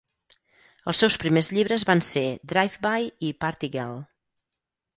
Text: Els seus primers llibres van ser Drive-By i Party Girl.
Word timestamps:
Els 0.93 1.01
seus 1.03 1.17
primers 1.23 1.49
llibres 1.57 1.85
van 1.91 2.01
ser 2.09 2.25
Drive-By 2.55 3.07
i 3.31 3.33
Party 3.45 3.73
Girl. 3.79 3.97